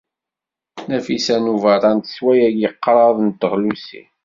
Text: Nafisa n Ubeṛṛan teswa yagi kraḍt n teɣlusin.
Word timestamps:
Nafisa 0.87 1.35
n 1.43 1.51
Ubeṛṛan 1.53 1.97
teswa 1.99 2.33
yagi 2.41 2.69
kraḍt 2.83 3.19
n 3.23 3.29
teɣlusin. 3.39 4.07